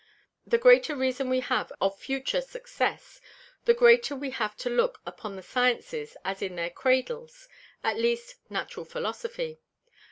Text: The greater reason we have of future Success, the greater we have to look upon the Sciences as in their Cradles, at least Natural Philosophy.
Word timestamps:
The 0.47 0.57
greater 0.57 0.95
reason 0.95 1.29
we 1.29 1.41
have 1.41 1.71
of 1.79 1.95
future 1.99 2.41
Success, 2.41 3.21
the 3.65 3.75
greater 3.75 4.15
we 4.15 4.31
have 4.31 4.57
to 4.57 4.67
look 4.71 4.99
upon 5.05 5.35
the 5.35 5.43
Sciences 5.43 6.17
as 6.25 6.41
in 6.41 6.55
their 6.55 6.71
Cradles, 6.71 7.47
at 7.83 7.97
least 7.99 8.37
Natural 8.49 8.83
Philosophy. 8.85 9.59